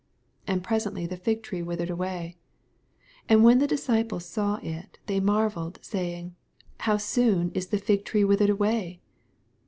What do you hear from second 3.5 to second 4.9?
the disciples saw Uj